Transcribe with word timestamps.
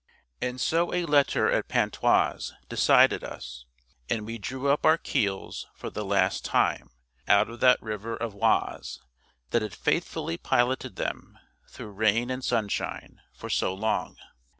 And 0.41 0.59
so 0.59 0.91
a 0.95 1.05
letter 1.05 1.51
at 1.51 1.67
Pontoise 1.67 2.53
decided 2.67 3.23
us, 3.23 3.65
and 4.09 4.25
we 4.25 4.39
drew 4.39 4.67
up 4.67 4.83
our 4.83 4.97
keels 4.97 5.67
for 5.75 5.91
the 5.91 6.03
last 6.03 6.43
time 6.43 6.89
out 7.27 7.51
of 7.51 7.59
that 7.59 7.79
river 7.83 8.15
of 8.17 8.35
Oise 8.41 8.99
that 9.51 9.61
had 9.61 9.75
faithfully 9.75 10.39
piloted 10.39 10.95
them, 10.95 11.37
through 11.69 11.91
rain 11.91 12.31
and 12.31 12.43
sunshine, 12.43 13.21
for 13.35 13.47
so 13.47 13.75
long. 13.75 14.17